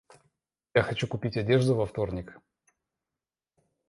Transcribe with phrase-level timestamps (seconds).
[0.73, 2.41] Я хочу купить одежду во вторник.